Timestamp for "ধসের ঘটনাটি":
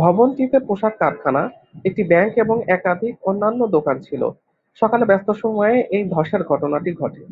6.10-6.90